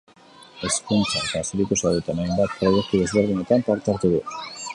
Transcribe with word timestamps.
Hezkuntza 0.67 1.21
eta 1.27 1.41
zerikusia 1.49 1.91
duten 1.97 2.23
hainbat 2.25 2.57
proiektu 2.63 3.03
ezberdinetan 3.05 3.69
parte 3.71 3.97
hartu 3.97 4.13
du. 4.17 4.25